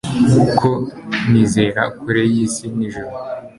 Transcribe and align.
Ko 0.59 0.71
nizera 1.29 1.81
kure 1.99 2.23
yisi 2.33 2.65
n’ijuru 2.77 3.15